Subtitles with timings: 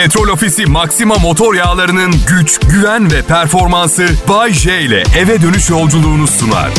[0.00, 6.26] Petrol Ofisi Maxima motor yağlarının güç, güven ve performansı Bay J ile eve dönüş yolculuğunu
[6.26, 6.70] sunar.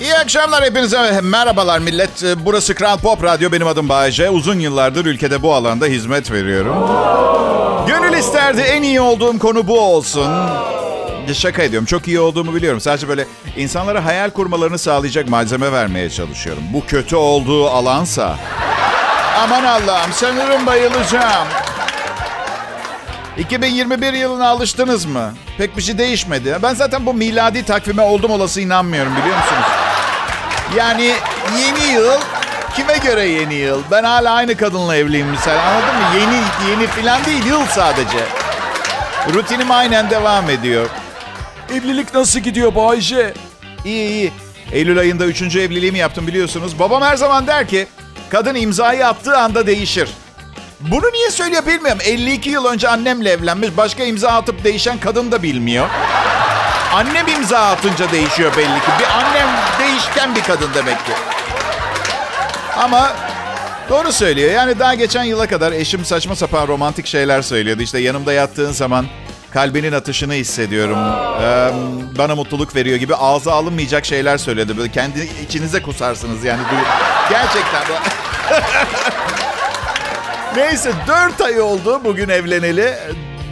[0.00, 1.20] İyi akşamlar hepinize.
[1.20, 2.10] Merhabalar millet.
[2.44, 3.52] Burası Kral Pop Radyo.
[3.52, 4.30] Benim adım Bayece.
[4.30, 6.76] Uzun yıllardır ülkede bu alanda hizmet veriyorum.
[7.86, 10.28] Gönül isterdi en iyi olduğum konu bu olsun.
[11.32, 11.86] Şaka ediyorum.
[11.86, 12.80] Çok iyi olduğumu biliyorum.
[12.80, 16.62] Sadece böyle insanlara hayal kurmalarını sağlayacak malzeme vermeye çalışıyorum.
[16.72, 18.38] Bu kötü olduğu alansa...
[19.36, 21.48] Aman Allah'ım sanırım bayılacağım.
[23.38, 25.34] 2021 yılına alıştınız mı?
[25.58, 26.58] Pek bir şey değişmedi.
[26.62, 29.66] Ben zaten bu miladi takvime oldum olası inanmıyorum biliyor musunuz?
[30.76, 31.12] Yani
[31.58, 32.20] yeni yıl
[32.76, 33.82] kime göre yeni yıl?
[33.90, 36.20] Ben hala aynı kadınla evliyim mesela anladın mı?
[36.20, 38.18] Yeni yeni falan değil yıl sadece.
[39.34, 40.86] Rutinim aynen devam ediyor.
[41.74, 43.34] Evlilik nasıl gidiyor Bayce?
[43.84, 44.32] İyi iyi.
[44.72, 46.78] Eylül ayında üçüncü evliliğimi yaptım biliyorsunuz.
[46.78, 47.86] Babam her zaman der ki
[48.30, 50.08] kadın imzayı attığı anda değişir.
[50.80, 52.02] Bunu niye söylüyor bilmiyorum.
[52.04, 53.76] 52 yıl önce annemle evlenmiş.
[53.76, 55.88] Başka imza atıp değişen kadın da bilmiyor.
[56.94, 58.90] Annem imza atınca değişiyor belli ki.
[58.98, 59.48] Bir annem
[59.78, 61.12] değişken bir kadın demek ki.
[62.78, 63.12] Ama
[63.88, 64.52] doğru söylüyor.
[64.52, 67.82] Yani daha geçen yıla kadar eşim saçma sapan romantik şeyler söylüyordu.
[67.82, 69.06] İşte yanımda yattığın zaman
[69.52, 70.98] kalbinin atışını hissediyorum.
[71.42, 71.70] Ee,
[72.18, 74.78] bana mutluluk veriyor gibi ağza alınmayacak şeyler söyledi.
[74.78, 76.60] Böyle kendi içinize kusarsınız yani.
[77.30, 77.82] Gerçekten.
[80.56, 82.94] Neyse dört ay oldu bugün evleneli.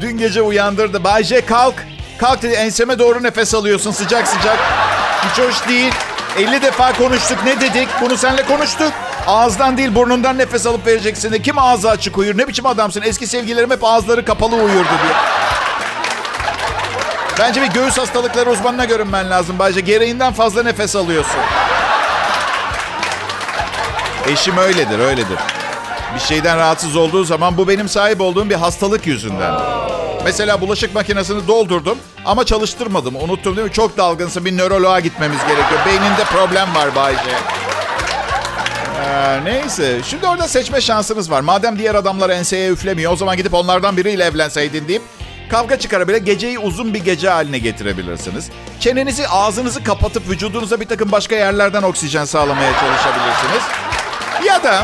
[0.00, 1.04] Dün gece uyandırdı.
[1.04, 1.74] Bayce kalk.
[2.18, 4.58] Kalk dedi enseme doğru nefes alıyorsun sıcak sıcak.
[5.30, 5.92] Hiç hoş değil.
[6.38, 7.88] 50 defa konuştuk ne dedik?
[8.00, 8.92] Bunu seninle konuştuk.
[9.26, 11.42] Ağızdan değil burnundan nefes alıp vereceksin.
[11.42, 12.38] Kim ağzı açık uyur?
[12.38, 13.02] Ne biçim adamsın?
[13.02, 15.35] Eski sevgililerim hep ağızları kapalı uyurdu diye.
[17.38, 19.80] Bence bir göğüs hastalıkları uzmanına görünmen lazım Bayce.
[19.80, 21.40] Gereğinden fazla nefes alıyorsun.
[24.28, 25.38] Eşim öyledir, öyledir.
[26.14, 29.54] Bir şeyden rahatsız olduğu zaman bu benim sahip olduğum bir hastalık yüzünden.
[30.24, 33.16] Mesela bulaşık makinesini doldurdum ama çalıştırmadım.
[33.16, 33.72] Unuttum değil mi?
[33.72, 34.44] Çok dalgınsın.
[34.44, 35.80] Bir nöroloğa gitmemiz gerekiyor.
[35.86, 37.20] Beyninde problem var Bayce.
[39.04, 40.00] Ee, neyse.
[40.10, 41.40] Şimdi orada seçme şansınız var.
[41.40, 45.02] Madem diğer adamlar enseye üflemiyor o zaman gidip onlardan biriyle evlenseydin deyip
[45.48, 46.16] kavga çıkarabilir.
[46.16, 48.50] Geceyi uzun bir gece haline getirebilirsiniz.
[48.80, 53.62] Çenenizi ağzınızı kapatıp vücudunuza bir takım başka yerlerden oksijen sağlamaya çalışabilirsiniz.
[54.46, 54.82] Ya da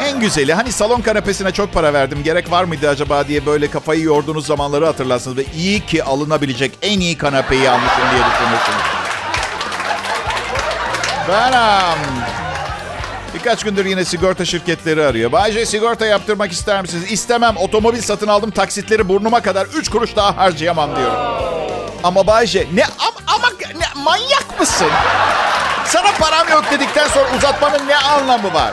[0.00, 4.02] en güzeli hani salon kanepesine çok para verdim gerek var mıydı acaba diye böyle kafayı
[4.02, 8.82] yorduğunuz zamanları hatırlarsınız ve iyi ki alınabilecek en iyi kanepeyi almışım diye düşünürsünüz.
[11.28, 12.41] Benim.
[13.34, 15.32] Birkaç gündür yine sigorta şirketleri arıyor.
[15.32, 17.04] Bayce sigorta yaptırmak ister misiniz?
[17.12, 17.56] İstemem.
[17.56, 18.50] Otomobil satın aldım.
[18.50, 21.16] Taksitleri burnuma kadar 3 kuruş daha harcayamam diyorum.
[22.04, 23.48] Ama Bayce ne ama, ama
[23.78, 24.88] ne, manyak mısın?
[25.86, 28.72] Sana param yok dedikten sonra uzatmanın ne anlamı var?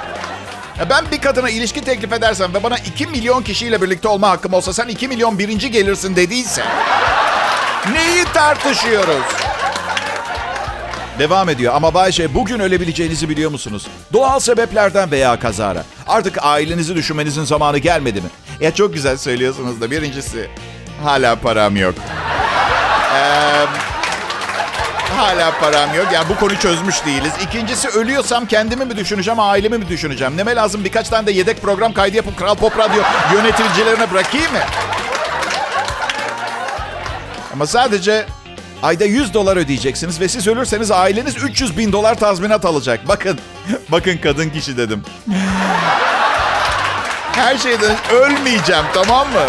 [0.89, 4.73] Ben bir kadına ilişki teklif edersem ve bana 2 milyon kişiyle birlikte olma hakkım olsa
[4.73, 6.63] sen 2 milyon birinci gelirsin dediyse
[7.93, 9.23] neyi tartışıyoruz?
[11.19, 13.87] Devam ediyor ama Bayşe bugün ölebileceğinizi biliyor musunuz?
[14.13, 15.83] Doğal sebeplerden veya kazara.
[16.07, 18.27] Artık ailenizi düşünmenizin zamanı gelmedi mi?
[18.59, 20.49] Ya çok güzel söylüyorsunuz da birincisi
[21.03, 21.95] hala param yok.
[23.13, 23.65] Eee...
[25.17, 26.07] Hala param yok.
[26.13, 27.31] Yani bu konuyu çözmüş değiliz.
[27.43, 30.37] İkincisi ölüyorsam kendimi mi düşüneceğim, ailemi mi düşüneceğim?
[30.37, 33.03] Neme lazım birkaç tane de yedek program kaydı yapıp Kral Pop Radyo
[33.33, 34.59] yöneticilerine bırakayım mı?
[37.53, 38.25] Ama sadece
[38.83, 43.07] ayda 100 dolar ödeyeceksiniz ve siz ölürseniz aileniz 300 bin dolar tazminat alacak.
[43.07, 43.39] Bakın,
[43.89, 45.03] bakın kadın kişi dedim.
[47.31, 49.45] Her şeyden ölmeyeceğim tamam mı?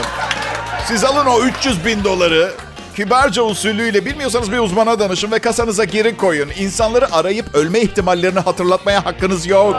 [0.88, 2.52] Siz alın o 300 bin doları
[2.96, 6.50] kibarca usulüyle bilmiyorsanız bir uzmana danışın ve kasanıza geri koyun.
[6.58, 9.76] İnsanları arayıp ölme ihtimallerini hatırlatmaya hakkınız yok.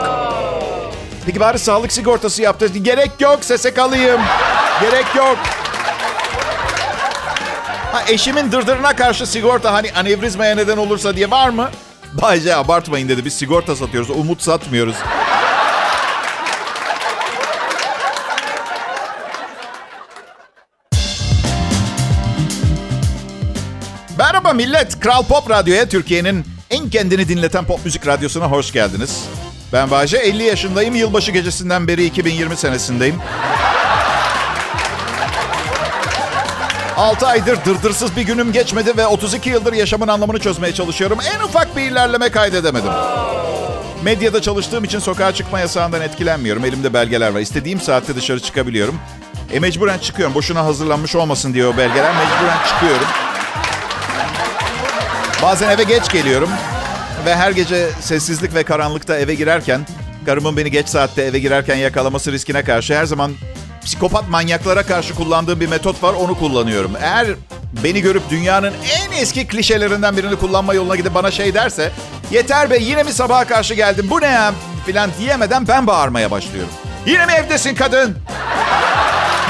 [1.26, 2.66] Peki bari sağlık sigortası yaptı.
[2.66, 4.20] Gerek yok sese kalayım.
[4.80, 5.38] Gerek yok.
[7.92, 11.70] Ha, eşimin dırdırına karşı sigorta hani anevrizmaya neden olursa diye var mı?
[12.12, 13.24] Bayce abartmayın dedi.
[13.24, 14.10] Biz sigorta satıyoruz.
[14.10, 14.96] Umut satmıyoruz.
[24.18, 25.00] Merhaba millet.
[25.00, 29.24] Kral Pop Radyo'ya Türkiye'nin en kendini dinleten pop müzik radyosuna hoş geldiniz.
[29.72, 30.94] Ben Bayce, 50 yaşındayım.
[30.94, 33.16] Yılbaşı gecesinden beri 2020 senesindeyim.
[37.02, 41.18] 6 aydır dırdırsız bir günüm geçmedi ve 32 yıldır yaşamın anlamını çözmeye çalışıyorum.
[41.34, 42.90] En ufak bir ilerleme kaydedemedim.
[44.02, 46.64] Medyada çalıştığım için sokağa çıkma yasağından etkilenmiyorum.
[46.64, 47.40] Elimde belgeler var.
[47.40, 48.94] İstediğim saatte dışarı çıkabiliyorum.
[49.52, 50.34] E mecburen çıkıyorum.
[50.34, 52.14] Boşuna hazırlanmış olmasın diye o belgeler.
[52.14, 53.06] Mecburen çıkıyorum.
[55.42, 56.50] Bazen eve geç geliyorum.
[57.26, 59.86] Ve her gece sessizlik ve karanlıkta eve girerken
[60.26, 63.32] Karımın beni geç saatte eve girerken yakalaması riskine karşı her zaman
[63.84, 66.14] psikopat manyaklara karşı kullandığım bir metot var.
[66.14, 66.92] Onu kullanıyorum.
[67.02, 67.26] Eğer
[67.84, 71.92] beni görüp dünyanın en eski klişelerinden birini kullanma yoluna gidip bana şey derse...
[72.30, 74.52] Yeter be yine mi sabaha karşı geldim bu ne ya
[74.86, 76.72] filan diyemeden ben bağırmaya başlıyorum.
[77.06, 78.18] Yine mi evdesin kadın?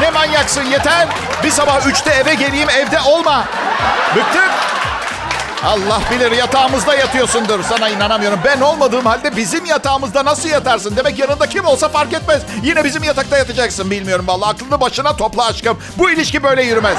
[0.00, 1.08] Ne manyaksın yeter.
[1.44, 3.44] Bir sabah üçte eve geleyim evde olma.
[4.16, 4.71] Bıktık.
[5.64, 7.62] Allah bilir yatağımızda yatıyorsundur.
[7.62, 8.38] Sana inanamıyorum.
[8.44, 10.96] Ben olmadığım halde bizim yatağımızda nasıl yatarsın?
[10.96, 12.42] Demek yanında kim olsa fark etmez.
[12.62, 13.90] Yine bizim yatakta yatacaksın.
[13.90, 15.78] Bilmiyorum vallahi aklını başına topla aşkım.
[15.98, 16.96] Bu ilişki böyle yürümez.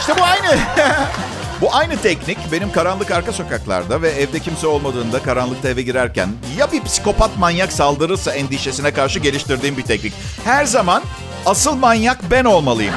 [0.00, 0.58] İşte bu aynı.
[1.60, 6.28] bu aynı teknik benim karanlık arka sokaklarda ve evde kimse olmadığında karanlıkta eve girerken
[6.58, 10.12] ya bir psikopat manyak saldırırsa endişesine karşı geliştirdiğim bir teknik.
[10.44, 11.02] Her zaman
[11.46, 12.94] asıl manyak ben olmalıyım.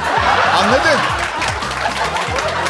[0.63, 1.16] Anladın?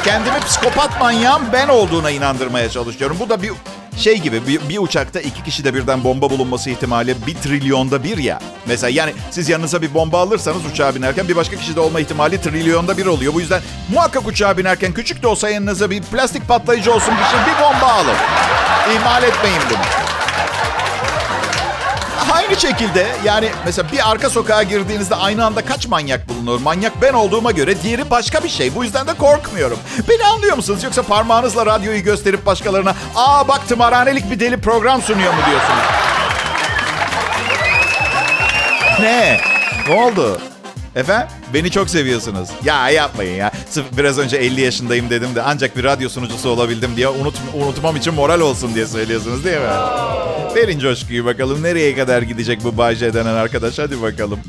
[0.08, 3.18] Kendimi psikopat manyağın ben olduğuna inandırmaya çalışıyorum.
[3.20, 3.52] Bu da bir
[3.98, 8.18] şey gibi bir, bir uçakta iki kişi de birden bomba bulunması ihtimali bir trilyonda bir
[8.18, 8.40] ya.
[8.66, 12.42] Mesela yani siz yanınıza bir bomba alırsanız uçağa binerken bir başka kişi de olma ihtimali
[12.42, 13.34] trilyonda bir oluyor.
[13.34, 13.62] Bu yüzden
[13.94, 17.94] muhakkak uçağa binerken küçük de olsa yanınıza bir plastik patlayıcı olsun bir şey bir bomba
[17.94, 18.16] alın.
[18.96, 19.97] İhmal etmeyin bunu.
[22.48, 26.62] Aynı şekilde yani mesela bir arka sokağa girdiğinizde aynı anda kaç manyak bulunur?
[26.62, 28.76] Manyak ben olduğuma göre diğeri başka bir şey.
[28.76, 29.80] Bu yüzden de korkmuyorum.
[30.10, 30.84] Beni anlıyor musunuz?
[30.84, 35.80] Yoksa parmağınızla radyoyu gösterip başkalarına ''Aa bak tımarhanelik bir deli program sunuyor mu?'' diyorsunuz.
[39.00, 39.40] ne?
[39.88, 40.42] Ne oldu?
[40.96, 41.28] Efendim?
[41.54, 42.50] Beni çok seviyorsunuz.
[42.64, 43.52] Ya yapmayın ya.
[43.70, 47.96] Sırf biraz önce 50 yaşındayım dedim de ancak bir radyo sunucusu olabildim diye unut, unutmam
[47.96, 49.68] için moral olsun diye söylüyorsunuz değil mi?
[50.56, 51.64] Verin coşkuyu bakalım.
[51.64, 53.80] Nereye kadar gidecek bu Bay J denen arkadaş?
[53.80, 54.40] Hadi bakalım.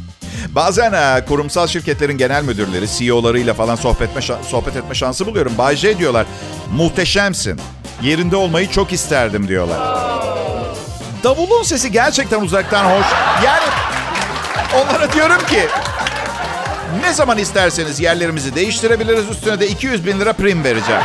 [0.49, 5.53] Bazen ha, kurumsal şirketlerin genel müdürleri, CEO'larıyla falan sohbet etme, sohbet etme şansı buluyorum.
[5.59, 6.27] Bay J diyorlar,
[6.73, 7.61] muhteşemsin.
[8.03, 9.79] Yerinde olmayı çok isterdim diyorlar.
[11.25, 13.06] Davulun sesi gerçekten uzaktan hoş.
[13.45, 13.67] Yani
[14.75, 15.61] onlara diyorum ki
[17.00, 19.31] ne zaman isterseniz yerlerimizi değiştirebiliriz.
[19.31, 21.02] Üstüne de 200 bin lira prim vereceğim.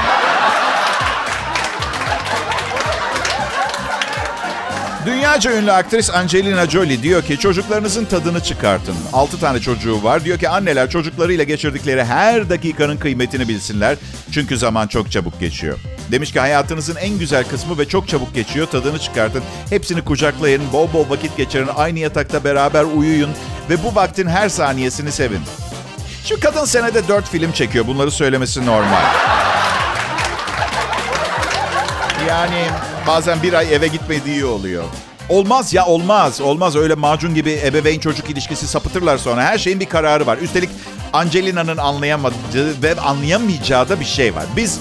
[5.05, 8.95] Dünyaca ünlü aktris Angelina Jolie diyor ki çocuklarınızın tadını çıkartın.
[9.13, 10.25] 6 tane çocuğu var.
[10.25, 13.97] Diyor ki anneler çocuklarıyla geçirdikleri her dakikanın kıymetini bilsinler.
[14.31, 15.77] Çünkü zaman çok çabuk geçiyor.
[16.11, 18.67] Demiş ki hayatınızın en güzel kısmı ve çok çabuk geçiyor.
[18.67, 19.43] Tadını çıkartın.
[19.69, 20.61] Hepsini kucaklayın.
[20.73, 21.69] Bol bol vakit geçirin.
[21.75, 23.29] Aynı yatakta beraber uyuyun.
[23.69, 25.41] Ve bu vaktin her saniyesini sevin.
[26.25, 27.87] Şu kadın senede 4 film çekiyor.
[27.87, 29.03] Bunları söylemesi normal.
[32.27, 32.65] Yani
[33.07, 34.83] bazen bir ay eve gitmediği oluyor.
[35.29, 36.41] Olmaz ya olmaz.
[36.41, 39.43] Olmaz öyle macun gibi ebeveyn çocuk ilişkisi sapıtırlar sonra.
[39.43, 40.37] Her şeyin bir kararı var.
[40.37, 40.69] Üstelik
[41.13, 44.45] Angelina'nın anlayamadığı ve anlayamayacağı da bir şey var.
[44.55, 44.79] Biz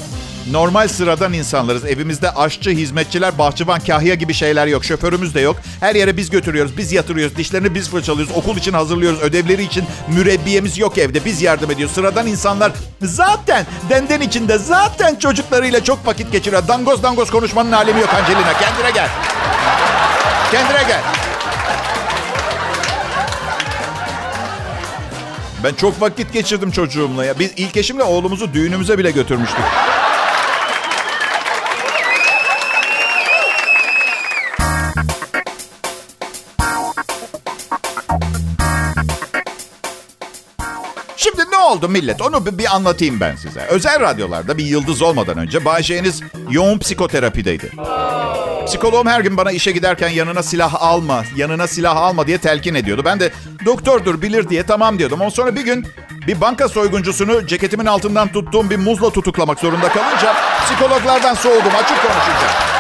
[0.51, 1.85] normal sıradan insanlarız.
[1.85, 4.85] Evimizde aşçı, hizmetçiler, bahçıvan, kahya gibi şeyler yok.
[4.85, 5.57] Şoförümüz de yok.
[5.81, 7.37] Her yere biz götürüyoruz, biz yatırıyoruz.
[7.37, 8.37] Dişlerini biz fırçalıyoruz.
[8.37, 9.21] Okul için hazırlıyoruz.
[9.23, 11.25] Ödevleri için mürebbiyemiz yok evde.
[11.25, 11.95] Biz yardım ediyoruz.
[11.95, 12.73] Sıradan insanlar
[13.03, 16.69] zaten denden içinde zaten çocuklarıyla çok vakit geçiriyor.
[16.69, 18.53] Dangoz dangoz konuşmanın alemi yok Angelina.
[18.53, 19.09] Kendine gel.
[20.53, 21.01] Kendine gel.
[25.65, 27.39] Ben çok vakit geçirdim çocuğumla ya.
[27.39, 29.65] Biz ilk eşimle oğlumuzu düğünümüze bile götürmüştük.
[41.73, 42.23] Oldu millet?
[42.23, 43.61] Onu bir, bir anlatayım ben size.
[43.61, 47.71] Özel radyolarda bir yıldız olmadan önce Bay J'niz yoğun psikoterapideydi.
[48.67, 53.03] Psikoloğum her gün bana işe giderken yanına silah alma, yanına silah alma diye telkin ediyordu.
[53.05, 53.33] Ben de
[53.67, 55.21] doktordur bilir diye tamam diyordum.
[55.23, 55.87] Ama sonra bir gün
[56.27, 61.73] bir banka soyguncusunu ceketimin altından tuttuğum bir muzla tutuklamak zorunda kalınca psikologlardan soğudum.
[61.83, 62.72] Açık konuşacağım.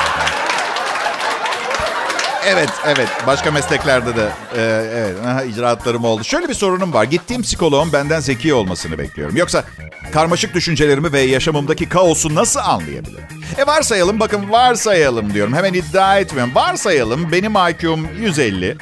[2.46, 3.08] Evet, evet.
[3.26, 4.60] Başka mesleklerde de e,
[4.94, 6.24] evet, aha, icraatlarım oldu.
[6.24, 7.04] Şöyle bir sorunum var.
[7.04, 9.36] Gittiğim psikoloğun benden zeki olmasını bekliyorum.
[9.36, 9.64] Yoksa
[10.12, 13.20] karmaşık düşüncelerimi ve yaşamımdaki kaosu nasıl anlayabilir?
[13.58, 15.54] E varsayalım, bakın varsayalım diyorum.
[15.54, 16.54] Hemen iddia etmiyorum.
[16.54, 18.76] Varsayalım benim IQ'm 150.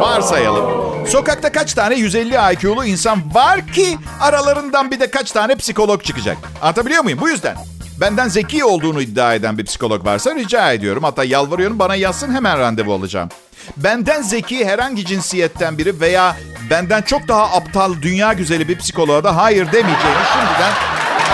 [0.00, 0.88] Varsayalım.
[1.06, 6.36] Sokakta kaç tane 150 IQ'lu insan var ki aralarından bir de kaç tane psikolog çıkacak?
[6.62, 7.18] Anlatabiliyor muyum?
[7.20, 7.56] Bu yüzden.
[8.00, 11.04] Benden zeki olduğunu iddia eden bir psikolog varsa rica ediyorum.
[11.04, 13.28] Hatta yalvarıyorum bana yazsın hemen randevu alacağım.
[13.76, 16.36] Benden zeki herhangi cinsiyetten biri veya
[16.70, 20.72] benden çok daha aptal dünya güzeli bir psikoloğa da hayır demeyeceğimi şimdiden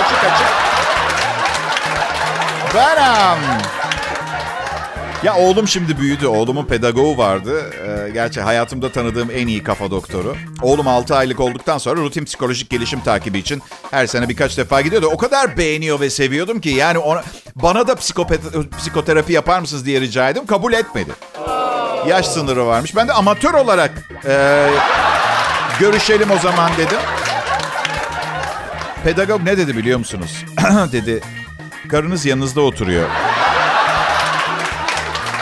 [0.04, 0.46] açık açık.
[2.74, 3.38] Beram.
[5.24, 6.26] Ya oğlum şimdi büyüdü.
[6.26, 7.70] Oğlumun pedagogu vardı.
[7.70, 10.36] Ee, gerçi hayatımda tanıdığım en iyi kafa doktoru.
[10.62, 15.06] Oğlum 6 aylık olduktan sonra rutin psikolojik gelişim takibi için her sene birkaç defa gidiyordu.
[15.12, 17.22] O kadar beğeniyor ve seviyordum ki yani ona,
[17.56, 17.94] bana da
[18.78, 20.46] psikoterapi yapar mısınız diye rica ettim.
[20.46, 21.10] Kabul etmedi.
[22.08, 22.96] Yaş sınırı varmış.
[22.96, 23.92] Ben de amatör olarak
[24.26, 24.66] e,
[25.80, 26.98] görüşelim o zaman dedim.
[29.04, 30.44] Pedagog ne dedi biliyor musunuz?
[30.92, 31.20] dedi,
[31.90, 33.08] karınız yanınızda oturuyor.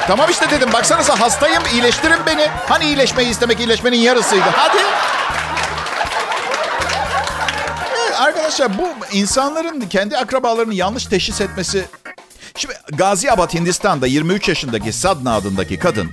[0.06, 0.72] Tamam işte dedim.
[0.72, 1.62] Baksanıza hastayım.
[1.72, 2.46] iyileştirin beni.
[2.68, 4.44] Hani iyileşmeyi istemek iyileşmenin yarısıydı.
[4.52, 4.82] Hadi.
[8.02, 11.84] Evet, arkadaşlar bu insanların kendi akrabalarını yanlış teşhis etmesi...
[12.56, 16.10] Şimdi Gaziabad Hindistan'da 23 yaşındaki Sadna adındaki kadın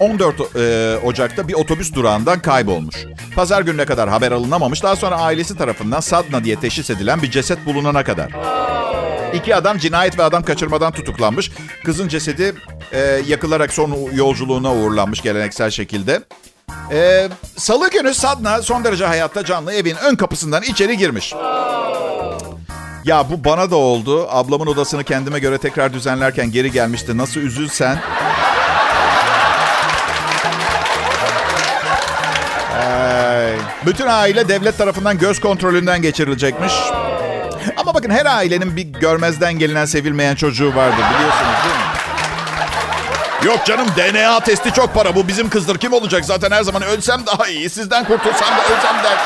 [0.00, 2.96] 14 e, Ocak'ta bir otobüs durağından kaybolmuş.
[3.36, 4.82] Pazar gününe kadar haber alınamamış.
[4.82, 8.30] Daha sonra ailesi tarafından Sadna diye teşhis edilen bir ceset bulunana kadar.
[9.34, 11.50] İki adam cinayet ve adam kaçırmadan tutuklanmış.
[11.84, 12.54] Kızın cesedi
[12.92, 16.20] e, yakılarak son yolculuğuna uğurlanmış geleneksel şekilde.
[16.92, 21.34] E, Salı günü Sadna son derece hayatta canlı evin ön kapısından içeri girmiş.
[23.04, 24.26] Ya bu bana da oldu.
[24.30, 27.18] Ablamın odasını kendime göre tekrar düzenlerken geri gelmişti.
[27.18, 27.98] Nasıl üzülsen.
[33.86, 36.72] Bütün aile devlet tarafından göz kontrolünden geçirilecekmiş.
[37.76, 41.90] Ama bakın her ailenin bir görmezden gelinen sevilmeyen çocuğu vardır biliyorsunuz değil mi?
[43.44, 45.14] Yok canım DNA testi çok para.
[45.14, 45.78] Bu bizim kızdır.
[45.78, 46.24] Kim olacak?
[46.24, 47.70] Zaten her zaman ölsem daha iyi.
[47.70, 49.18] Sizden kurtulsam da ölsem der.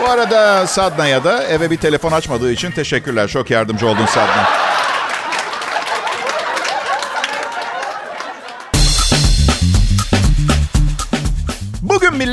[0.00, 3.28] Bu arada Sadna'ya da eve bir telefon açmadığı için teşekkürler.
[3.28, 4.67] Çok yardımcı oldun Sadna.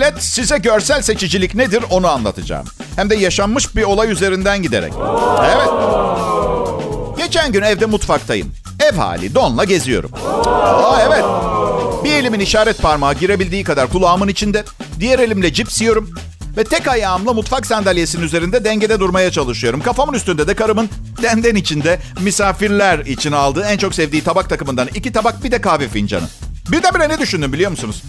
[0.05, 2.65] Millet size görsel seçicilik nedir onu anlatacağım.
[2.95, 4.93] Hem de yaşanmış bir olay üzerinden giderek.
[5.55, 5.69] Evet.
[7.17, 8.51] Geçen gün evde mutfaktayım.
[8.79, 10.11] Ev hali donla geziyorum.
[10.45, 11.25] Aa evet.
[12.03, 14.63] Bir elimin işaret parmağı girebildiği kadar kulağımın içinde.
[14.99, 16.09] Diğer elimle cips yiyorum.
[16.57, 19.81] Ve tek ayağımla mutfak sandalyesinin üzerinde dengede durmaya çalışıyorum.
[19.81, 20.89] Kafamın üstünde de karımın
[21.21, 25.87] denden içinde misafirler için aldığı en çok sevdiği tabak takımından iki tabak bir de kahve
[25.87, 26.27] fincanı.
[26.71, 28.03] Birdenbire ne düşündüm biliyor musunuz?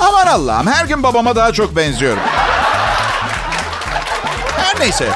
[0.00, 2.22] Aman Allah'ım her gün babama daha çok benziyorum.
[4.56, 5.08] Her neyse.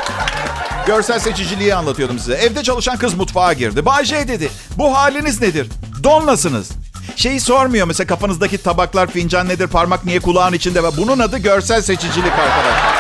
[0.87, 2.35] Görsel seçiciliği anlatıyordum size.
[2.35, 3.87] Evde çalışan kız mutfağa girdi.
[3.87, 4.51] Bayce dedi.
[4.79, 5.69] Bu haliniz nedir?
[6.05, 6.71] Donlasınız.
[7.17, 11.83] Şeyi sormuyor mesela kafanızdaki tabaklar, fincan nedir, parmak niye kulağın içinde ve bunun adı görsel
[11.83, 12.95] seçicilik arkadaşlar.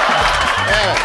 [0.85, 0.97] Evet.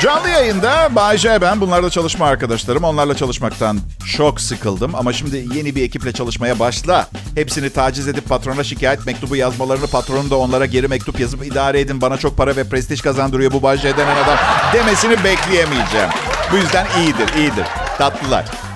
[0.00, 1.60] Canlı yayında Bayce ben.
[1.60, 2.84] Bunlar da çalışma arkadaşlarım.
[2.84, 3.78] Onlarla çalışmaktan
[4.16, 4.94] çok sıkıldım.
[4.94, 7.08] Ama şimdi yeni bir ekiple çalışmaya başla.
[7.34, 12.00] Hepsini taciz edip patrona şikayet mektubu yazmalarını patronu da onlara geri mektup yazıp idare edin.
[12.00, 14.38] Bana çok para ve prestij kazandırıyor bu Bayce denen adam
[14.74, 16.08] demesini bekleyemeyeceğim.
[16.52, 17.66] Bu yüzden iyidir, iyidir.
[17.98, 18.69] Tatlılar.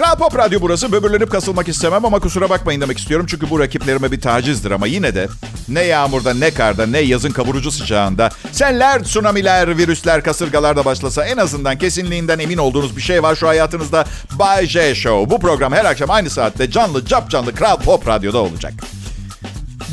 [0.00, 0.92] Kral Pop Radyo burası.
[0.92, 3.26] Böbürlenip kasılmak istemem ama kusura bakmayın demek istiyorum.
[3.28, 5.28] Çünkü bu rakiplerime bir tacizdir ama yine de
[5.68, 11.36] ne yağmurda ne karda ne yazın kavurucu sıcağında seller, tsunamiler, virüsler, kasırgalar da başlasa en
[11.36, 14.04] azından kesinliğinden emin olduğunuz bir şey var şu hayatınızda.
[14.32, 15.30] Bay J Show.
[15.30, 18.72] Bu program her akşam aynı saatte canlı cap canlı Kral Pop Radyo'da olacak.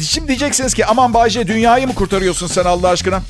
[0.02, 3.22] Şimdi diyeceksiniz ki aman Bay J dünyayı mı kurtarıyorsun sen Allah aşkına?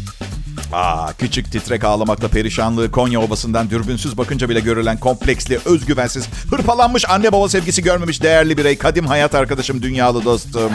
[0.74, 7.32] Aa, küçük titrek ağlamakla perişanlığı Konya Obası'ndan dürbünsüz bakınca bile görülen kompleksli, özgüvensiz, hırpalanmış anne
[7.32, 10.72] baba sevgisi görmemiş değerli birey, kadim hayat arkadaşım, dünyalı dostum.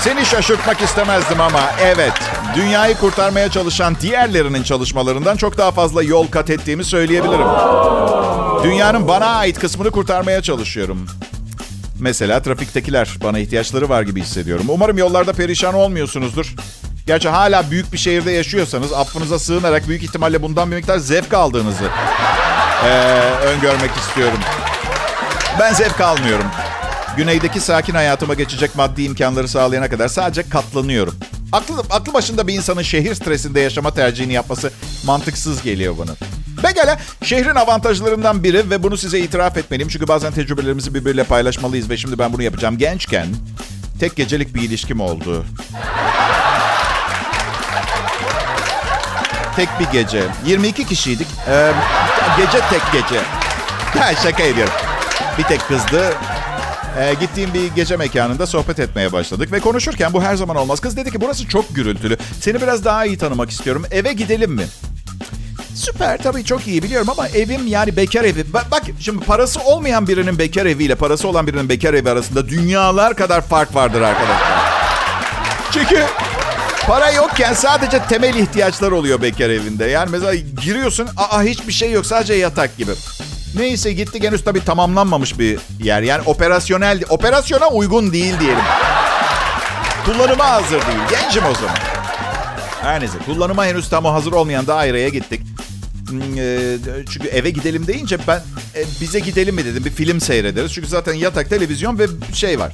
[0.00, 2.12] Seni şaşırtmak istemezdim ama evet,
[2.56, 7.46] dünyayı kurtarmaya çalışan diğerlerinin çalışmalarından çok daha fazla yol kat ettiğimi söyleyebilirim.
[8.64, 11.06] Dünyanın bana ait kısmını kurtarmaya çalışıyorum.
[12.00, 14.66] Mesela trafiktekiler bana ihtiyaçları var gibi hissediyorum.
[14.68, 16.54] Umarım yollarda perişan olmuyorsunuzdur.
[17.08, 21.84] Gerçi hala büyük bir şehirde yaşıyorsanız affınıza sığınarak büyük ihtimalle bundan bir miktar zevk aldığınızı
[22.84, 22.88] ee,
[23.42, 24.38] öngörmek istiyorum.
[25.60, 26.46] Ben zevk almıyorum.
[27.16, 31.14] Güneydeki sakin hayatıma geçecek maddi imkanları sağlayana kadar sadece katlanıyorum.
[31.52, 34.72] Aklı, aklı başında bir insanın şehir stresinde yaşama tercihini yapması
[35.04, 36.12] mantıksız geliyor bana.
[36.62, 39.88] Pekala, şehrin avantajlarından biri ve bunu size itiraf etmeliyim.
[39.88, 42.78] Çünkü bazen tecrübelerimizi birbiriyle paylaşmalıyız ve şimdi ben bunu yapacağım.
[42.78, 43.26] Gençken
[44.00, 45.44] tek gecelik bir ilişkim oldu.
[49.58, 50.24] Tek bir gece.
[50.46, 51.26] 22 kişiydik.
[51.48, 51.72] Ee,
[52.36, 53.20] gece tek gece.
[54.00, 54.72] Ha, şaka ediyorum.
[55.38, 56.14] Bir tek kızdı.
[56.98, 59.52] Ee, gittiğim bir gece mekanında sohbet etmeye başladık.
[59.52, 60.80] Ve konuşurken bu her zaman olmaz.
[60.80, 62.16] Kız dedi ki burası çok gürültülü.
[62.40, 63.84] Seni biraz daha iyi tanımak istiyorum.
[63.90, 64.64] Eve gidelim mi?
[65.74, 68.52] Süper tabii çok iyi biliyorum ama evim yani bekar evi.
[68.52, 73.16] Bak, bak şimdi parası olmayan birinin bekar eviyle parası olan birinin bekar evi arasında dünyalar
[73.16, 74.58] kadar fark vardır arkadaşlar.
[75.72, 76.04] Çünkü
[76.88, 79.84] Para yokken sadece temel ihtiyaçlar oluyor bekar evinde.
[79.84, 82.90] Yani mesela giriyorsun, aa hiçbir şey yok sadece yatak gibi.
[83.54, 86.02] Neyse gitti henüz tabii tamamlanmamış bir yer.
[86.02, 88.64] Yani operasyonel, operasyona uygun değil diyelim.
[90.04, 90.98] Kullanıma hazır değil.
[91.10, 91.76] Gencim o zaman.
[92.82, 95.40] Her neyse kullanıma henüz tam hazır olmayan daireye gittik.
[96.08, 96.76] Hmm, e,
[97.10, 98.42] Çünkü eve gidelim deyince ben
[98.74, 100.72] e, bize gidelim mi dedim bir film seyrederiz.
[100.72, 102.72] Çünkü zaten yatak, televizyon ve şey var.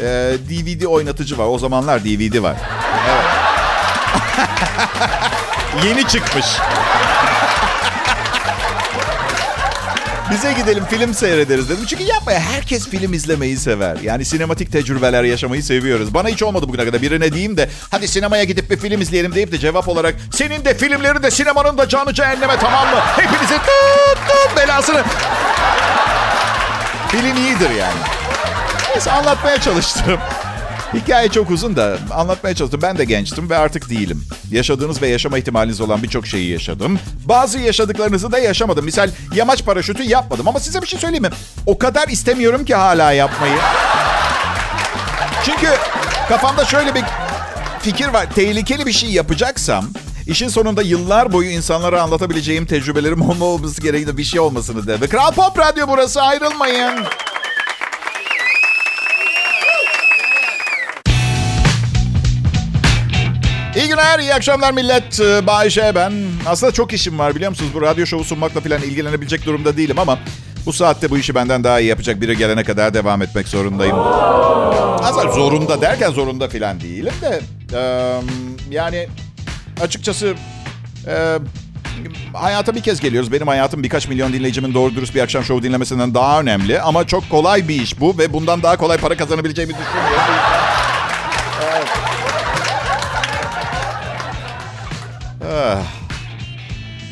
[0.00, 0.04] E,
[0.50, 1.46] DVD oynatıcı var.
[1.46, 2.56] O zamanlar DVD var.
[3.10, 3.41] Evet.
[5.84, 6.46] Yeni çıkmış.
[10.30, 11.84] Bize gidelim film seyrederiz dedim.
[11.86, 13.96] Çünkü yapmaya herkes film izlemeyi sever.
[14.02, 16.14] Yani sinematik tecrübeler yaşamayı seviyoruz.
[16.14, 19.52] Bana hiç olmadı bugüne kadar birine diyeyim de hadi sinemaya gidip bir film izleyelim deyip
[19.52, 23.00] de cevap olarak senin de filmlerin de sinemanın da canı cehenneme tamam mı?
[23.16, 25.02] Hepinize tut tut belasını.
[27.08, 28.00] Film iyidir yani.
[28.94, 30.20] Neyse anlatmaya çalıştım.
[30.94, 32.80] Hikaye çok uzun da anlatmaya çalıştım.
[32.82, 34.24] Ben de gençtim ve artık değilim.
[34.50, 36.98] Yaşadığınız ve yaşama ihtimaliniz olan birçok şeyi yaşadım.
[37.24, 38.84] Bazı yaşadıklarınızı da yaşamadım.
[38.84, 40.48] Misal yamaç paraşütü yapmadım.
[40.48, 41.30] Ama size bir şey söyleyeyim mi?
[41.66, 43.58] O kadar istemiyorum ki hala yapmayı.
[45.44, 45.68] Çünkü
[46.28, 47.04] kafamda şöyle bir
[47.80, 48.26] fikir var.
[48.34, 49.84] Tehlikeli bir şey yapacaksam
[50.26, 55.00] işin sonunda yıllar boyu insanlara anlatabileceğim tecrübelerim olma olması gerektiğinde bir şey olmasını de.
[55.00, 57.04] Ve Kral Pop Radyo burası ayrılmayın.
[63.92, 65.20] Günler, iyi akşamlar millet.
[65.20, 66.12] Ee, Bayşe ben.
[66.46, 67.70] Aslında çok işim var biliyor musunuz?
[67.74, 70.18] Bu radyo şovu sunmakla falan ilgilenebilecek durumda değilim ama...
[70.66, 73.96] Bu saatte bu işi benden daha iyi yapacak biri gelene kadar devam etmek zorundayım.
[74.98, 77.40] Aslında zorunda derken zorunda falan değilim de...
[78.70, 79.08] yani
[79.80, 80.34] açıkçası...
[82.34, 83.32] hayata bir kez geliyoruz.
[83.32, 86.80] Benim hayatım birkaç milyon dinleyicimin doğru dürüst bir akşam şovu dinlemesinden daha önemli.
[86.80, 90.61] Ama çok kolay bir iş bu ve bundan daha kolay para kazanabileceğimi düşünmüyorum.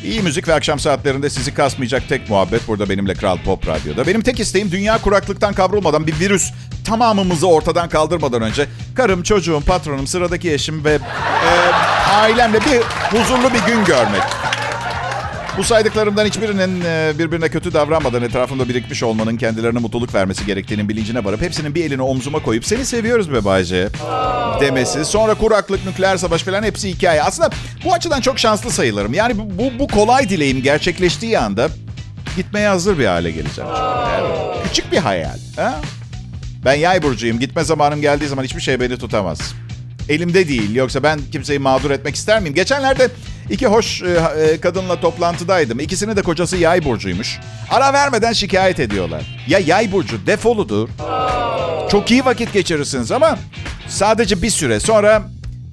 [0.03, 4.07] İyi müzik ve akşam saatlerinde sizi kasmayacak tek muhabbet burada benimle Kral Pop Radyo'da.
[4.07, 6.51] Benim tek isteğim dünya kuraklıktan kavrulmadan bir virüs
[6.85, 11.51] tamamımızı ortadan kaldırmadan önce karım, çocuğum, patronum, sıradaki eşim ve e,
[12.13, 12.81] ailemle bir
[13.17, 14.21] huzurlu bir gün görmek.
[15.57, 21.23] Bu saydıklarımdan hiçbirinin e, birbirine kötü davranmadan etrafımda birikmiş olmanın kendilerine mutluluk vermesi gerektiğinin bilincine
[21.23, 23.89] varıp hepsinin bir elini omzuma koyup seni seviyoruz be Bayce
[24.61, 25.05] demesi.
[25.05, 27.23] Sonra kuraklık, nükleer savaş falan hepsi hikaye.
[27.23, 27.49] Aslında
[27.85, 29.13] bu açıdan çok şanslı sayılırım.
[29.13, 31.69] Yani bu, bu, kolay dileğim gerçekleştiği anda
[32.35, 33.69] gitmeye hazır bir hale geleceğim.
[34.19, 34.63] Evet.
[34.63, 35.37] Küçük bir hayal.
[35.55, 35.81] Ha?
[36.65, 37.39] Ben yay burcuyum.
[37.39, 39.53] Gitme zamanım geldiği zaman hiçbir şey beni tutamaz.
[40.09, 40.75] Elimde değil.
[40.75, 42.55] Yoksa ben kimseyi mağdur etmek ister miyim?
[42.55, 43.09] Geçenlerde
[43.49, 44.05] iki hoş e,
[44.41, 45.79] e, kadınla toplantıdaydım.
[45.79, 47.39] İkisinin de kocası yay burcuymuş.
[47.71, 49.21] Ara vermeden şikayet ediyorlar.
[49.47, 50.89] Ya yay burcu defoludur.
[51.91, 53.37] Çok iyi vakit geçirirsiniz ama
[53.87, 55.21] sadece bir süre sonra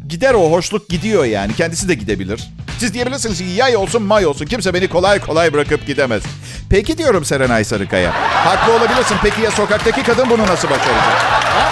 [0.09, 1.55] gider o hoşluk gidiyor yani.
[1.55, 2.49] Kendisi de gidebilir.
[2.79, 6.23] Siz diyebilirsiniz ki yay olsun may olsun kimse beni kolay kolay bırakıp gidemez.
[6.71, 8.13] Peki diyorum Serenay Sarıkaya.
[8.45, 9.17] Haklı olabilirsin.
[9.23, 11.19] Peki ya sokaktaki kadın bunu nasıl başaracak?
[11.43, 11.69] Ha?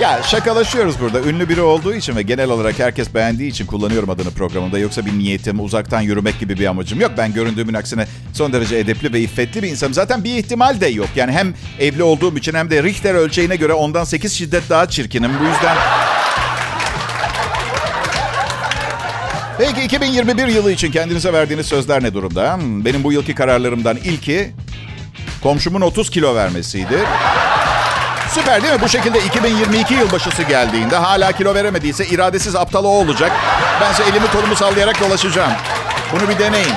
[0.00, 1.20] Ya şakalaşıyoruz burada.
[1.20, 4.78] Ünlü biri olduğu için ve genel olarak herkes beğendiği için kullanıyorum adını programımda.
[4.78, 7.12] Yoksa bir niyetim uzaktan yürümek gibi bir amacım yok.
[7.18, 9.94] Ben göründüğümün aksine son derece edepli ve iffetli bir insanım.
[9.94, 11.08] Zaten bir ihtimal de yok.
[11.16, 15.30] Yani hem evli olduğum için hem de Richter ölçeğine göre ondan 8 şiddet daha çirkinim.
[15.40, 15.76] Bu yüzden...
[19.58, 22.58] Peki 2021 yılı için kendinize verdiğiniz sözler ne durumda?
[22.60, 24.50] Benim bu yılki kararlarımdan ilki
[25.42, 26.98] komşumun 30 kilo vermesiydi.
[28.36, 28.80] Süper değil mi?
[28.82, 33.32] Bu şekilde 2022 yılbaşısı geldiğinde hala kilo veremediyse iradesiz aptal o olacak.
[33.80, 35.52] Bense elimi kolumu sallayarak dolaşacağım.
[36.12, 36.74] Bunu bir deneyin.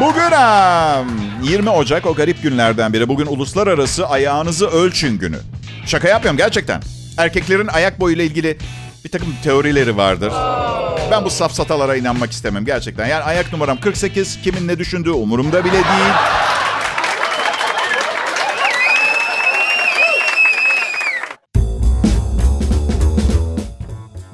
[0.00, 1.02] Bugün ha,
[1.42, 3.08] 20 Ocak o garip günlerden biri.
[3.08, 5.38] Bugün uluslararası ayağınızı ölçün günü.
[5.86, 6.82] Şaka yapmıyorum gerçekten.
[7.18, 8.58] Erkeklerin ayak boyuyla ilgili
[9.04, 10.32] bir takım teorileri vardır.
[11.10, 13.06] Ben bu safsatalara inanmak istemem gerçekten.
[13.06, 16.14] Yani ayak numaram 48, kimin ne düşündüğü umurumda bile değil.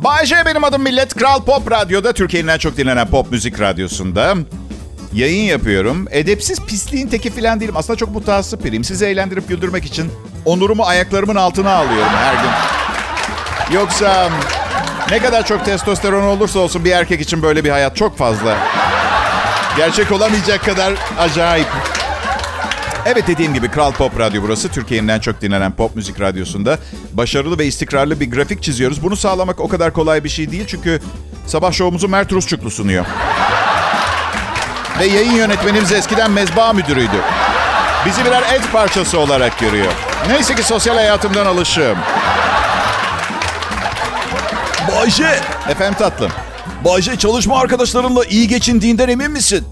[0.06, 1.14] Bay J benim adım millet.
[1.14, 4.34] Kral Pop Radyo'da Türkiye'nin en çok dinlenen pop müzik radyosunda.
[5.12, 6.06] Yayın yapıyorum.
[6.10, 7.76] Edepsiz pisliğin teki falan değilim.
[7.76, 8.84] Aslında çok mutasip biriyim.
[8.84, 10.12] Sizi eğlendirip güldürmek için
[10.44, 12.50] onurumu ayaklarımın altına alıyorum her gün.
[13.76, 14.30] Yoksa
[15.10, 18.56] ne kadar çok testosteron olursa olsun bir erkek için böyle bir hayat çok fazla.
[19.76, 21.68] Gerçek olamayacak kadar acayip.
[23.08, 24.68] Evet dediğim gibi Kral Pop Radyo burası.
[24.68, 26.78] Türkiye'nin en çok dinlenen pop müzik radyosunda.
[27.12, 29.02] Başarılı ve istikrarlı bir grafik çiziyoruz.
[29.02, 30.64] Bunu sağlamak o kadar kolay bir şey değil.
[30.66, 31.00] Çünkü
[31.46, 33.06] sabah şovumuzu Mert Rusçuklu sunuyor.
[35.00, 37.20] Ve yayın yönetmenimiz eskiden mezba müdürüydü.
[38.06, 39.92] Bizi birer et parçası olarak görüyor.
[40.28, 41.98] Neyse ki sosyal hayatımdan alışığım.
[44.92, 46.30] Bayce, Efendim tatlım.
[46.84, 49.64] Bayce çalışma arkadaşlarınla iyi geçindiğinden emin misin?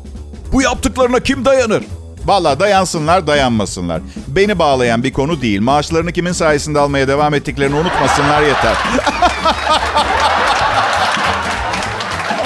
[0.52, 1.84] Bu yaptıklarına kim dayanır?
[2.24, 4.00] Valla dayansınlar dayanmasınlar.
[4.26, 5.60] Beni bağlayan bir konu değil.
[5.60, 8.76] Maaşlarını kimin sayesinde almaya devam ettiklerini unutmasınlar yeter.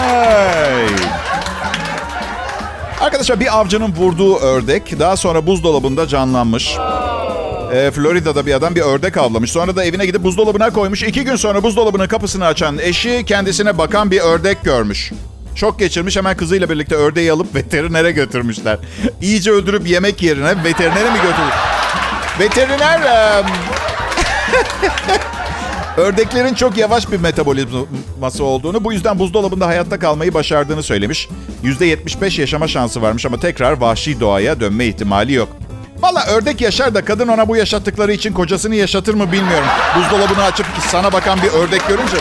[0.01, 0.87] Ay.
[3.01, 6.77] Arkadaşlar bir avcının vurduğu ördek daha sonra buzdolabında canlanmış.
[7.73, 9.53] Ee, Florida'da bir adam bir ördek avlamış.
[9.53, 11.03] Sonra da evine gidip buzdolabına koymuş.
[11.03, 15.13] İki gün sonra buzdolabının kapısını açan eşi kendisine bakan bir ördek görmüş.
[15.59, 18.79] Şok geçirmiş hemen kızıyla birlikte ördeği alıp veterinere götürmüşler.
[19.23, 21.55] İyice öldürüp yemek yerine veterinere mi götürdü?
[22.41, 23.01] Veteriner...
[25.97, 31.29] Ördeklerin çok yavaş bir metabolizması olduğunu, bu yüzden buzdolabında hayatta kalmayı başardığını söylemiş.
[31.65, 35.49] %75 yaşama şansı varmış ama tekrar vahşi doğaya dönme ihtimali yok.
[36.01, 39.69] Valla ördek yaşar da kadın ona bu yaşattıkları için kocasını yaşatır mı bilmiyorum.
[39.97, 42.17] Buzdolabını açıp sana bakan bir ördek görünce.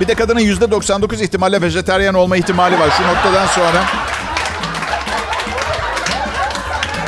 [0.00, 3.84] Bir de kadının %99 ihtimalle vejeteryan olma ihtimali var şu noktadan sonra.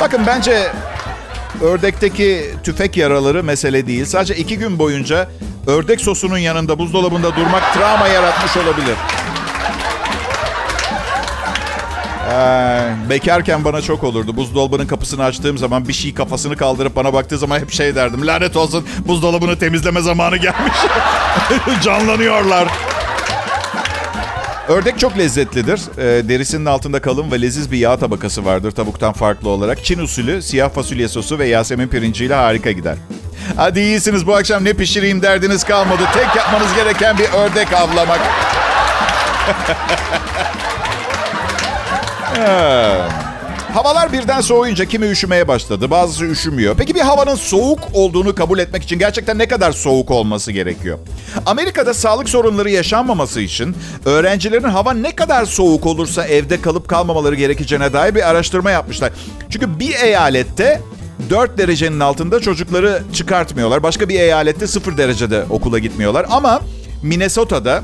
[0.01, 0.71] Bakın bence
[1.61, 4.05] ördekteki tüfek yaraları mesele değil.
[4.05, 5.27] Sadece iki gün boyunca
[5.67, 8.95] ördek sosunun yanında buzdolabında durmak travma yaratmış olabilir.
[12.31, 14.37] Ee, bekarken bana çok olurdu.
[14.37, 18.27] Buzdolabının kapısını açtığım zaman bir şey kafasını kaldırıp bana baktığı zaman hep şey derdim.
[18.27, 20.77] Lanet olsun buzdolabını temizleme zamanı gelmiş.
[21.83, 22.67] Canlanıyorlar.
[24.67, 25.81] Ördek çok lezzetlidir.
[25.97, 29.85] Ee, derisinin altında kalın ve leziz bir yağ tabakası vardır tavuktan farklı olarak.
[29.85, 32.95] Çin usulü siyah fasulye sosu ve Yasemin pirinciyle harika gider.
[33.55, 36.03] Hadi iyisiniz bu akşam ne pişireyim derdiniz kalmadı.
[36.13, 38.19] Tek yapmanız gereken bir ördek avlamak.
[43.73, 46.75] Havalar birden soğuyunca kimi üşümeye başladı, bazısı üşümüyor.
[46.77, 50.99] Peki bir havanın soğuk olduğunu kabul etmek için gerçekten ne kadar soğuk olması gerekiyor?
[51.45, 57.93] Amerika'da sağlık sorunları yaşanmaması için öğrencilerin hava ne kadar soğuk olursa evde kalıp kalmamaları gerekeceğine
[57.93, 59.11] dair bir araştırma yapmışlar.
[59.49, 60.81] Çünkü bir eyalette
[61.29, 63.83] 4 derecenin altında çocukları çıkartmıyorlar.
[63.83, 66.25] Başka bir eyalette 0 derecede okula gitmiyorlar.
[66.29, 66.61] Ama
[67.03, 67.83] Minnesota'da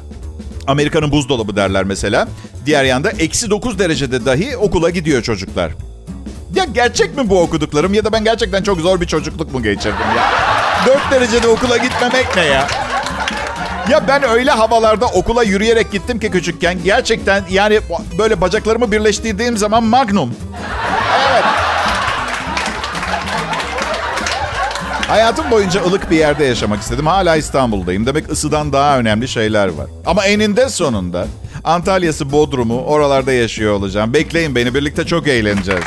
[0.72, 2.28] Amerika'nın buzdolabı derler mesela.
[2.66, 5.72] Diğer yanda eksi 9 derecede dahi okula gidiyor çocuklar.
[6.56, 10.08] Ya gerçek mi bu okuduklarım ya da ben gerçekten çok zor bir çocukluk mu geçirdim
[10.18, 10.24] ya?
[10.86, 12.68] 4 derecede okula gitmemek ne ya?
[13.90, 17.80] Ya ben öyle havalarda okula yürüyerek gittim ki küçükken gerçekten yani
[18.18, 20.36] böyle bacaklarımı birleştirdiğim zaman magnum.
[21.32, 21.61] Evet.
[25.12, 27.08] Hayatım boyunca ılık bir yerde yaşamak istedim.
[27.08, 28.06] Hala İstanbul'dayım.
[28.06, 29.86] Demek ısıdan daha önemli şeyler var.
[30.06, 31.28] Ama eninde sonunda
[31.64, 34.14] Antalya'sı, Bodrum'u oralarda yaşıyor olacağım.
[34.14, 34.74] Bekleyin beni.
[34.74, 35.84] Birlikte çok eğleneceğiz.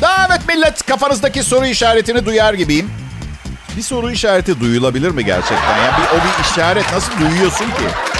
[0.00, 2.90] Daha evet millet kafanızdaki soru işaretini duyar gibiyim.
[3.76, 5.78] Bir soru işareti duyulabilir mi gerçekten?
[5.84, 8.15] Ya bir, o bir işaret nasıl duyuyorsun ki?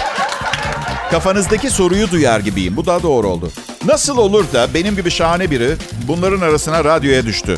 [1.11, 2.77] Kafanızdaki soruyu duyar gibiyim.
[2.77, 3.53] Bu daha doğru oldu.
[3.85, 5.77] Nasıl olur da benim gibi şahane biri
[6.09, 7.57] bunların arasına radyoya düştü?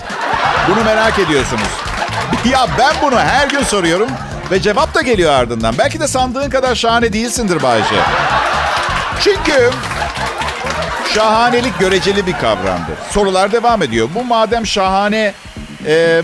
[0.70, 1.68] Bunu merak ediyorsunuz.
[2.52, 4.08] Ya ben bunu her gün soruyorum
[4.50, 5.74] ve cevap da geliyor ardından.
[5.78, 7.94] Belki de sandığın kadar şahane değilsindir Bayşe.
[9.20, 9.70] Çünkü
[11.14, 12.94] şahanelik göreceli bir kavramdır.
[13.11, 14.08] Sorular devam ediyor.
[14.14, 15.34] Bu madem şahane
[15.87, 16.22] e,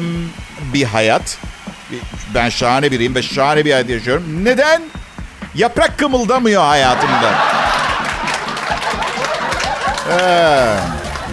[0.74, 1.38] bir hayat,
[2.34, 4.44] ben şahane biriyim ve şahane bir hayat yaşıyorum.
[4.44, 4.82] Neden
[5.54, 7.34] yaprak kımıldamıyor hayatımda?
[10.10, 10.76] Ee,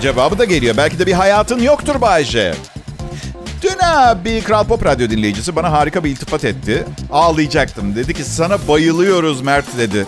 [0.02, 0.78] cevabı da geliyor.
[0.78, 2.54] Belki de bir hayatın yoktur Bayce.
[3.62, 6.86] Dün ha, bir Kral Pop Radyo dinleyicisi bana harika bir iltifat etti.
[7.12, 7.96] Ağlayacaktım.
[7.96, 10.06] Dedi ki sana bayılıyoruz Mert dedi.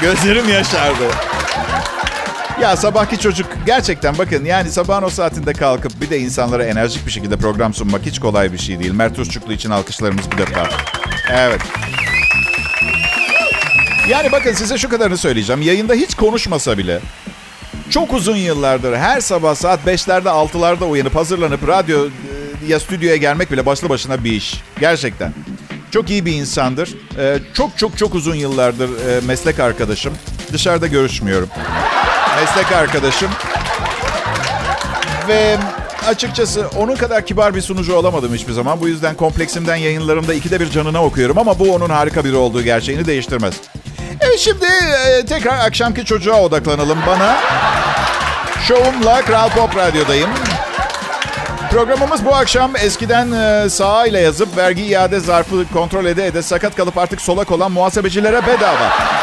[0.00, 1.04] Gözlerim yaşardı.
[2.60, 7.12] Ya sabahki çocuk gerçekten bakın yani sabahın o saatinde kalkıp bir de insanlara enerjik bir
[7.12, 8.92] şekilde program sunmak hiç kolay bir şey değil.
[8.92, 10.68] Mert Uççuklu için alkışlarımız bir defa.
[11.30, 11.60] Evet.
[14.10, 15.62] Yani bakın size şu kadarını söyleyeceğim.
[15.62, 17.00] Yayında hiç konuşmasa bile
[17.90, 22.10] çok uzun yıllardır her sabah saat 5'lerde 6'larda uyanıp hazırlanıp radyo e,
[22.68, 24.62] ya stüdyoya gelmek bile başlı başına bir iş.
[24.80, 25.32] Gerçekten.
[25.90, 26.94] Çok iyi bir insandır.
[27.18, 30.14] Ee, çok çok çok uzun yıllardır e, meslek arkadaşım.
[30.52, 31.48] Dışarıda görüşmüyorum.
[32.40, 33.30] Meslek arkadaşım.
[35.28, 35.56] Ve
[36.06, 38.80] açıkçası onun kadar kibar bir sunucu olamadım hiçbir zaman.
[38.80, 43.06] Bu yüzden kompleksimden yayınlarımda ikide bir canına okuyorum ama bu onun harika biri olduğu gerçeğini
[43.06, 43.54] değiştirmez.
[44.38, 47.36] Şimdi e, tekrar akşamki çocuğa odaklanalım bana.
[48.68, 50.30] Şovumla Kral Pop Radyo'dayım.
[51.70, 56.76] Programımız bu akşam eskiden e, sağa ile yazıp vergi iade zarfı kontrol ede ede sakat
[56.76, 59.19] kalıp artık solak olan muhasebecilere bedava.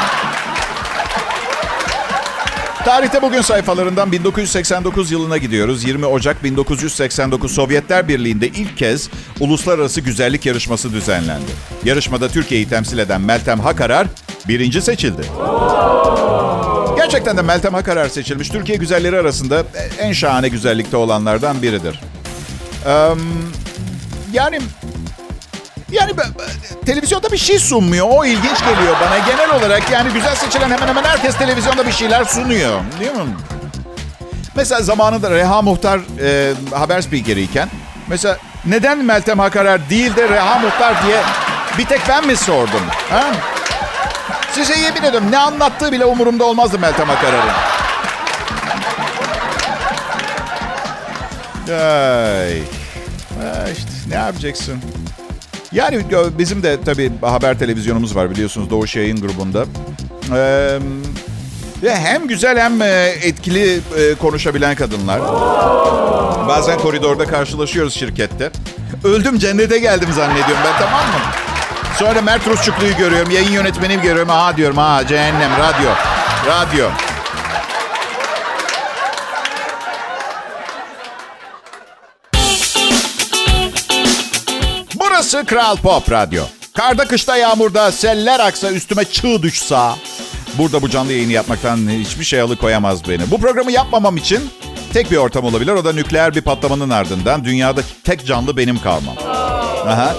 [2.88, 5.84] Tarihte bugün sayfalarından 1989 yılına gidiyoruz.
[5.84, 11.52] 20 Ocak 1989 Sovyetler Birliği'nde ilk kez uluslararası güzellik yarışması düzenlendi.
[11.84, 14.08] Yarışmada Türkiye'yi temsil eden Meltem Hakarar
[14.47, 15.21] birinci seçildi.
[16.95, 18.50] Gerçekten de Meltem Hakarar seçilmiş.
[18.50, 19.63] Türkiye güzelleri arasında
[20.00, 22.00] en şahane güzellikte olanlardan biridir.
[22.86, 23.10] Ee,
[24.34, 24.60] yani
[25.91, 26.12] yani
[26.86, 28.08] televizyonda bir şey sunmuyor.
[28.10, 29.17] O ilginç geliyor bana.
[29.17, 32.80] Genel olarak yani güzel seçilen hemen hemen herkes televizyonda bir şeyler sunuyor.
[33.00, 33.36] Değil mi?
[34.56, 37.69] Mesela zamanında Reha Muhtar e, haber spikeriyken
[38.08, 41.21] mesela neden Meltem Hakarer değil de Reha Muhtar diye
[41.78, 42.82] bir tek ben mi sordum?
[43.10, 43.23] Ha?
[44.52, 47.50] Size yemin ediyorum ne anlattığı bile umurumda olmazdı Meltem Akarar'ın.
[51.69, 52.62] Ay.
[53.41, 54.82] Ha işte ne yapacaksın?
[55.71, 55.99] Yani
[56.38, 59.65] bizim de tabii haber televizyonumuz var biliyorsunuz Doğuş Yayın grubunda.
[60.36, 60.80] Ee,
[61.84, 62.82] hem güzel hem
[63.21, 63.80] etkili
[64.21, 65.21] konuşabilen kadınlar.
[66.47, 68.51] Bazen koridorda karşılaşıyoruz şirkette.
[69.03, 71.19] Öldüm cennete geldim zannediyorum ben tamam mı?
[71.99, 74.30] Sonra Mert Rusçuklu'yu görüyorum, yayın yönetmenimi görüyorum.
[74.30, 75.89] Aha diyorum, aha cehennem, radyo,
[76.47, 76.89] radyo.
[85.28, 86.44] Burası Kral Pop Radyo.
[86.74, 89.96] Karda, kışta, yağmurda, seller aksa, üstüme çığ düşsa...
[90.58, 93.32] Burada bu canlı yayını yapmaktan hiçbir şey alıkoyamaz beni.
[93.32, 94.50] Bu programı yapmamam için
[94.94, 95.72] tek bir ortam olabilir.
[95.72, 99.16] O da nükleer bir patlamanın ardından dünyada tek canlı benim kalmam.
[99.88, 100.16] Aha.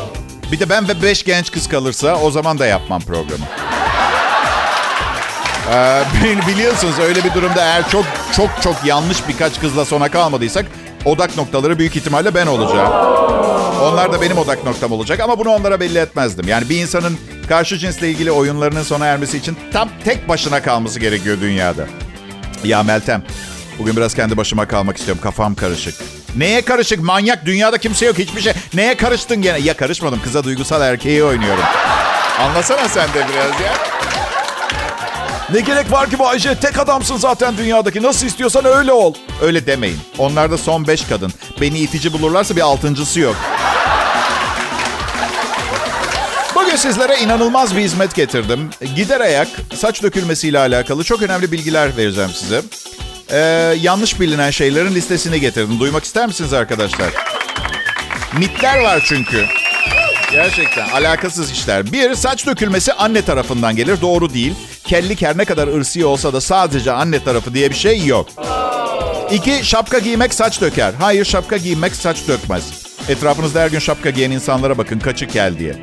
[0.53, 3.45] Bir de ben ve beş genç kız kalırsa o zaman da yapmam programı.
[5.75, 6.03] Ee,
[6.49, 8.05] biliyorsunuz öyle bir durumda eğer çok
[8.37, 10.67] çok çok yanlış birkaç kızla sona kalmadıysak
[11.05, 12.93] odak noktaları büyük ihtimalle ben olacağım.
[13.93, 16.49] Onlar da benim odak noktam olacak ama bunu onlara belli etmezdim.
[16.49, 21.37] Yani bir insanın karşı cinsle ilgili oyunlarının sona ermesi için tam tek başına kalması gerekiyor
[21.41, 21.87] dünyada.
[22.65, 23.23] Ya Meltem,
[23.79, 25.23] bugün biraz kendi başıma kalmak istiyorum.
[25.23, 25.95] Kafam karışık.
[26.37, 27.01] Neye karışık?
[27.01, 27.47] Manyak.
[27.47, 28.19] Dünyada kimse yok.
[28.19, 28.53] Hiçbir şey.
[28.75, 29.59] Neye karıştın gene?
[29.59, 30.21] Ya karışmadım.
[30.23, 31.65] Kıza duygusal erkeği oynuyorum.
[32.41, 33.73] Anlasana sen de biraz ya.
[35.53, 36.55] Ne gerek var ki bu Ayşe?
[36.55, 38.03] Tek adamsın zaten dünyadaki.
[38.03, 39.15] Nasıl istiyorsan öyle ol.
[39.43, 39.99] Öyle demeyin.
[40.19, 41.33] Onlar da son beş kadın.
[41.61, 43.37] Beni itici bulurlarsa bir altıncısı yok.
[46.69, 48.71] Bugün sizlere inanılmaz bir hizmet getirdim.
[48.97, 52.63] Gider ayak saç dökülmesiyle alakalı çok önemli bilgiler vereceğim size.
[53.31, 53.39] Ee,
[53.81, 55.81] yanlış bilinen şeylerin listesini getirdim.
[55.81, 57.11] Duymak ister misiniz arkadaşlar?
[58.39, 59.47] Mitler var çünkü.
[60.33, 61.93] Gerçekten alakasız işler.
[61.93, 64.01] Bir, saç dökülmesi anne tarafından gelir.
[64.01, 64.55] Doğru değil.
[64.85, 68.29] Kellik her ne kadar ırsi olsa da sadece anne tarafı diye bir şey yok.
[69.33, 70.93] İki, şapka giymek saç döker.
[71.01, 72.65] Hayır, şapka giymek saç dökmez.
[73.09, 75.77] Etrafınızda her gün şapka giyen insanlara bakın kaçı kel diye.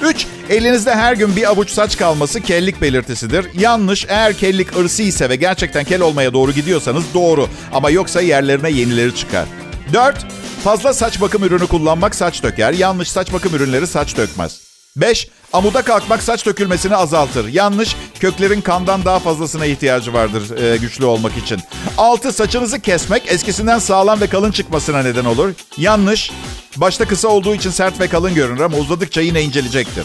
[0.00, 0.26] 3.
[0.50, 3.46] Elinizde her gün bir avuç saç kalması kellik belirtisidir.
[3.58, 4.06] Yanlış.
[4.08, 7.48] Eğer kellik ırsi ise ve gerçekten kel olmaya doğru gidiyorsanız doğru.
[7.72, 9.46] Ama yoksa yerlerine yenileri çıkar.
[9.92, 10.26] 4.
[10.64, 12.72] Fazla saç bakım ürünü kullanmak saç döker.
[12.72, 14.60] Yanlış saç bakım ürünleri saç dökmez.
[14.96, 15.28] 5.
[15.52, 17.48] Amuda kalkmak saç dökülmesini azaltır.
[17.48, 17.96] Yanlış.
[18.20, 21.60] Köklerin kandan daha fazlasına ihtiyacı vardır e, güçlü olmak için.
[21.98, 22.32] 6.
[22.32, 25.50] Saçınızı kesmek eskisinden sağlam ve kalın çıkmasına neden olur.
[25.78, 26.30] Yanlış.
[26.76, 30.04] Başta kısa olduğu için sert ve kalın görünür ama uzadıkça yine incelecektir.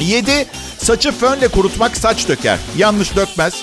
[0.00, 0.46] 7.
[0.78, 2.58] Saçı fönle kurutmak saç döker.
[2.76, 3.54] Yanlış dökmez.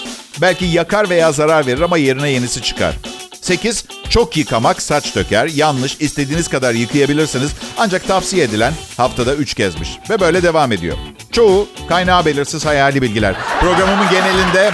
[0.42, 2.96] Belki yakar veya zarar verir ama yerine yenisi çıkar.
[3.42, 3.86] 8.
[4.10, 5.46] Çok yıkamak saç döker.
[5.46, 5.98] Yanlış.
[6.00, 7.52] istediğiniz kadar yıkayabilirsiniz.
[7.78, 9.90] Ancak tavsiye edilen haftada 3 kezmiş.
[10.10, 10.98] Ve böyle devam ediyor.
[11.32, 13.36] Çoğu kaynağı belirsiz hayali bilgiler.
[13.60, 14.72] Programımın genelinde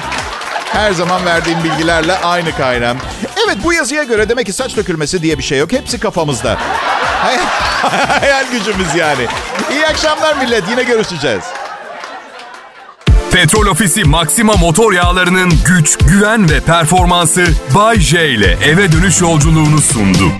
[0.66, 2.98] her zaman verdiğim bilgilerle aynı kaynağım.
[3.46, 5.72] Evet bu yazıya göre demek ki saç dökülmesi diye bir şey yok.
[5.72, 6.58] Hepsi kafamızda.
[8.22, 9.28] Hayal gücümüz yani.
[9.72, 10.64] İyi akşamlar millet.
[10.70, 11.44] Yine görüşeceğiz.
[13.32, 19.82] Petrol Ofisi Maxima motor yağlarının güç, güven ve performansı Bay J ile eve dönüş yolculuğunu
[19.82, 20.32] sundu.